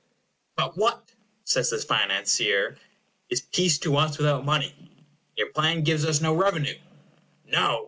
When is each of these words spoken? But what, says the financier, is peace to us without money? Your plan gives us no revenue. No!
But 0.55 0.75
what, 0.79 1.11
says 1.43 1.69
the 1.69 1.77
financier, 1.77 2.75
is 3.29 3.39
peace 3.41 3.77
to 3.81 3.97
us 3.97 4.17
without 4.17 4.43
money? 4.43 4.91
Your 5.35 5.51
plan 5.51 5.83
gives 5.83 6.05
us 6.05 6.19
no 6.21 6.33
revenue. 6.33 6.79
No! 7.45 7.79